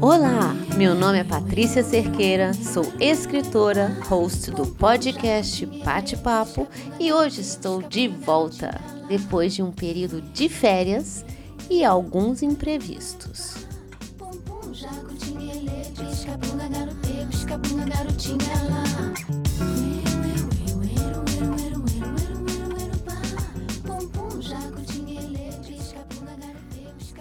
[0.00, 6.66] Olá, meu nome é Patrícia Cerqueira, sou escritora, host do podcast Pate Papo
[6.98, 11.24] e hoje estou de volta, depois de um período de férias
[11.70, 13.68] e alguns imprevistos.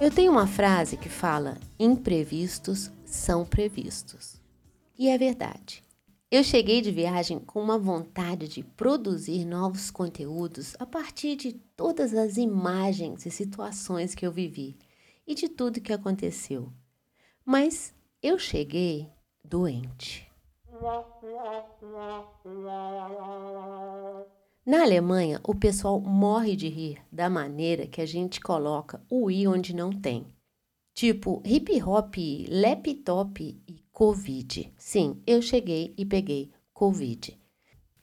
[0.08, 4.42] Eu tenho uma frase que fala: imprevistos são previstos.
[4.98, 5.84] E é verdade.
[6.32, 12.14] Eu cheguei de viagem com uma vontade de produzir novos conteúdos a partir de todas
[12.14, 14.78] as imagens e situações que eu vivi
[15.28, 16.72] e de tudo que aconteceu.
[17.44, 17.94] Mas
[18.24, 19.12] eu cheguei
[19.44, 20.26] doente.
[24.68, 29.48] Na Alemanha, o pessoal morre de rir da maneira que a gente coloca o i
[29.48, 30.28] onde não tem.
[30.94, 32.16] Tipo hip hop,
[32.50, 34.74] laptop e covid.
[34.78, 37.40] Sim, eu cheguei e peguei covid.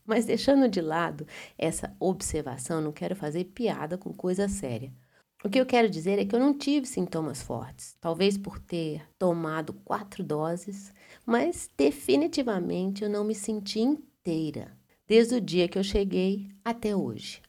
[0.06, 1.26] Mas deixando de lado
[1.58, 4.90] essa observação, não quero fazer piada com coisa séria.
[5.44, 9.06] O que eu quero dizer é que eu não tive sintomas fortes, talvez por ter
[9.18, 10.94] tomado quatro doses,
[11.26, 14.74] mas definitivamente eu não me senti inteira
[15.06, 17.42] desde o dia que eu cheguei até hoje.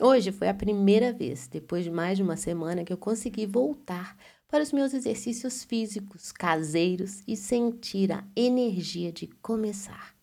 [0.00, 4.16] Hoje foi a primeira vez, depois de mais de uma semana, que eu consegui voltar
[4.48, 10.14] para os meus exercícios físicos caseiros e sentir a energia de começar.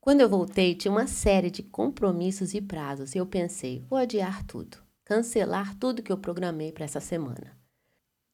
[0.00, 4.44] Quando eu voltei, tinha uma série de compromissos e prazos e eu pensei: vou adiar
[4.46, 7.58] tudo, cancelar tudo que eu programei para essa semana.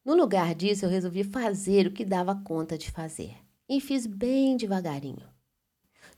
[0.04, 3.34] No lugar disso, eu resolvi fazer o que dava conta de fazer
[3.68, 5.35] e fiz bem devagarinho.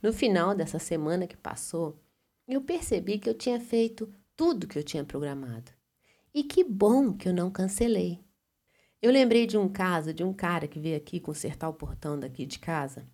[0.02, 1.98] No final dessa semana que passou,
[2.46, 5.72] eu percebi que eu tinha feito tudo que eu tinha programado.
[6.32, 8.20] E que bom que eu não cancelei.
[9.02, 12.46] Eu lembrei de um caso de um cara que veio aqui consertar o portão daqui
[12.46, 13.06] de casa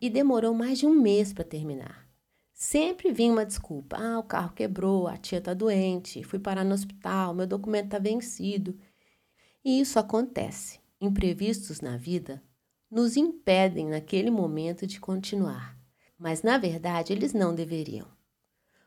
[0.00, 2.08] e demorou mais de um mês para terminar.
[2.54, 3.96] Sempre vinha uma desculpa.
[3.98, 7.98] Ah, o carro quebrou, a tia está doente, fui parar no hospital, meu documento está
[7.98, 8.78] vencido.
[9.64, 10.78] E isso acontece.
[11.00, 12.42] Imprevistos na vida
[12.90, 15.79] nos impedem naquele momento de continuar
[16.20, 18.06] mas na verdade eles não deveriam.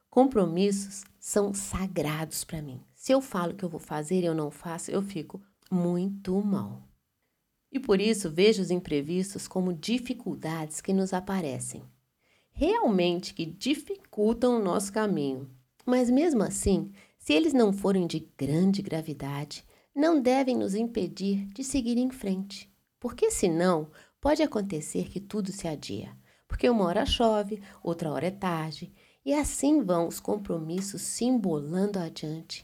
[0.07, 2.79] Compromissos são sagrados para mim.
[2.93, 5.41] Se eu falo que eu vou fazer e eu não faço, eu fico
[5.71, 6.87] muito mal.
[7.71, 11.83] E por isso vejo os imprevistos como dificuldades que nos aparecem,
[12.51, 15.49] realmente que dificultam o nosso caminho.
[15.83, 21.63] Mas mesmo assim, se eles não forem de grande gravidade, não devem nos impedir de
[21.63, 23.89] seguir em frente, porque senão
[24.21, 26.15] pode acontecer que tudo se adia
[26.53, 28.93] porque uma hora chove, outra hora é tarde,
[29.25, 32.63] e assim vão os compromissos se embolando adiante,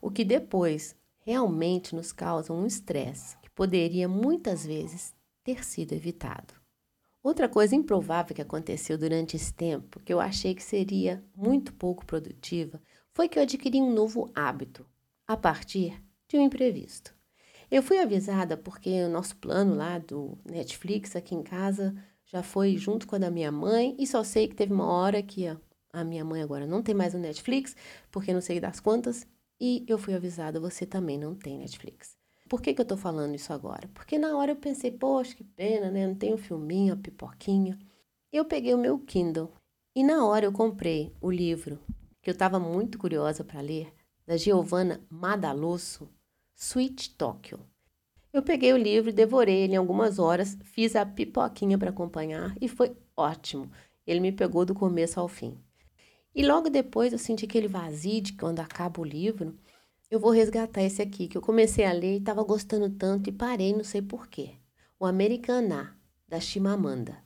[0.00, 0.94] o que depois
[1.26, 6.54] realmente nos causa um estresse que poderia muitas vezes ter sido evitado.
[7.20, 12.06] Outra coisa improvável que aconteceu durante esse tempo, que eu achei que seria muito pouco
[12.06, 12.80] produtiva,
[13.12, 14.86] foi que eu adquiri um novo hábito
[15.26, 17.12] a partir de um imprevisto.
[17.68, 21.92] Eu fui avisada porque o nosso plano lá do Netflix aqui em casa
[22.28, 25.22] já foi junto com a da minha mãe e só sei que teve uma hora
[25.22, 25.46] que
[25.92, 27.74] a, minha mãe agora não tem mais o Netflix,
[28.10, 29.26] porque não sei das quantas,
[29.60, 32.16] e eu fui avisada, você também não tem Netflix.
[32.48, 33.88] Por que, que eu tô falando isso agora?
[33.92, 36.06] Porque na hora eu pensei, poxa, que pena, né?
[36.06, 37.78] Não tem um filminho, a pipoquinha.
[38.32, 39.52] Eu peguei o meu Kindle
[39.94, 41.78] e na hora eu comprei o livro
[42.22, 43.92] que eu estava muito curiosa para ler,
[44.26, 46.08] da Giovanna Madalosso,
[46.54, 47.58] Sweet Tokyo.
[48.32, 52.68] Eu peguei o livro, devorei ele em algumas horas, fiz a pipoquinha para acompanhar e
[52.68, 53.70] foi ótimo.
[54.06, 55.58] Ele me pegou do começo ao fim.
[56.34, 59.58] E logo depois eu senti aquele vazio de quando acaba o livro,
[60.10, 63.32] eu vou resgatar esse aqui, que eu comecei a ler e estava gostando tanto e
[63.32, 64.52] parei, não sei porquê.
[64.98, 65.96] O Americaná,
[66.26, 67.18] da Chimamanda.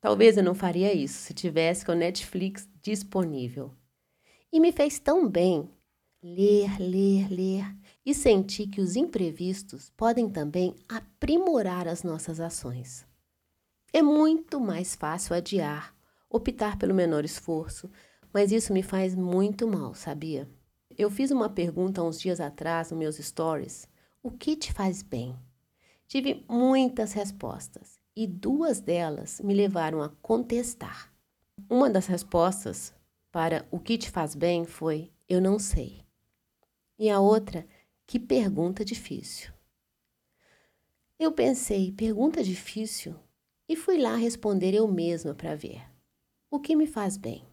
[0.00, 3.74] Talvez eu não faria isso se tivesse com o Netflix disponível.
[4.52, 5.68] E me fez tão bem
[6.22, 13.06] ler, ler, ler e sentir que os imprevistos podem também aprimorar as nossas ações.
[13.92, 15.94] É muito mais fácil adiar,
[16.28, 17.90] optar pelo menor esforço,
[18.32, 20.48] mas isso me faz muito mal, sabia?
[20.96, 23.88] Eu fiz uma pergunta uns dias atrás nos meus stories:
[24.22, 25.36] o que te faz bem?
[26.06, 31.12] Tive muitas respostas e duas delas me levaram a contestar.
[31.68, 32.92] Uma das respostas
[33.30, 36.04] para o que te faz bem foi: eu não sei.
[36.98, 37.64] E a outra,
[38.08, 39.52] que pergunta difícil.
[41.18, 43.14] Eu pensei, pergunta difícil,
[43.68, 45.82] e fui lá responder eu mesma para ver.
[46.50, 47.46] O que me faz bem?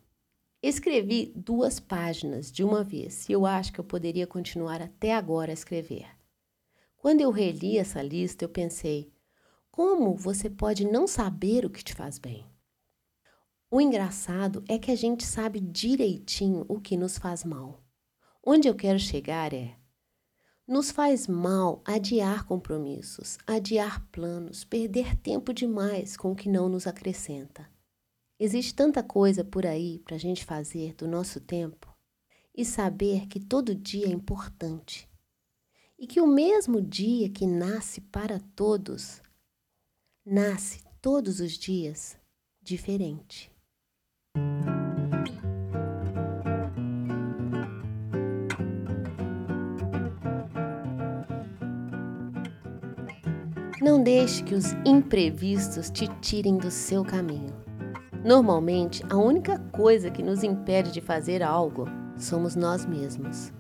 [0.64, 5.52] Escrevi duas páginas de uma vez e eu acho que eu poderia continuar até agora
[5.52, 6.08] a escrever.
[6.96, 9.12] Quando eu reli essa lista, eu pensei:
[9.70, 12.46] como você pode não saber o que te faz bem?
[13.70, 17.84] O engraçado é que a gente sabe direitinho o que nos faz mal.
[18.42, 19.76] Onde eu quero chegar é:
[20.68, 26.88] nos faz mal adiar compromissos, adiar planos, perder tempo demais com o que não nos
[26.88, 27.70] acrescenta.
[28.40, 31.96] Existe tanta coisa por aí para a gente fazer do nosso tempo
[32.54, 35.10] e saber que todo dia é importante
[35.98, 39.22] e que o mesmo dia que nasce para todos,
[40.26, 42.18] nasce todos os dias
[42.62, 43.52] diferente.
[53.86, 57.54] Não deixe que os imprevistos te tirem do seu caminho.
[58.24, 61.88] Normalmente, a única coisa que nos impede de fazer algo
[62.18, 63.54] somos nós mesmos.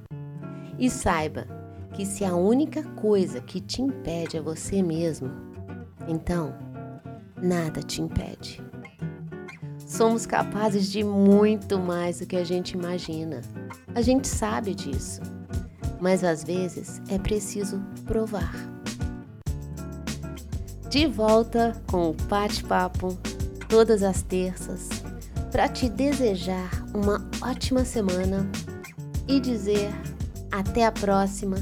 [0.79, 1.45] E saiba
[1.93, 5.29] que se a única coisa que te impede é você mesmo,
[6.07, 6.55] então
[7.39, 8.59] nada te impede.
[9.77, 13.41] Somos capazes de muito mais do que a gente imagina.
[13.93, 15.21] A gente sabe disso,
[16.01, 18.73] mas às vezes é preciso provar
[20.89, 23.17] de volta com o bate-papo
[23.67, 24.89] todas as terças
[25.51, 28.49] para te desejar uma ótima semana
[29.27, 29.89] e dizer
[30.51, 31.57] até a próxima,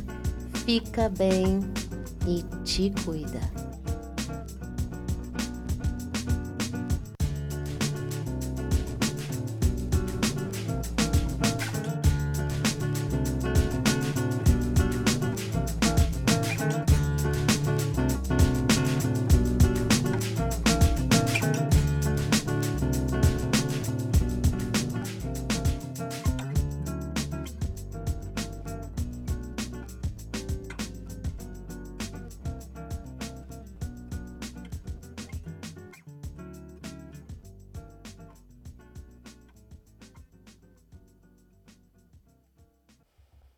[0.66, 1.60] fica bem
[2.28, 3.40] e te cuida.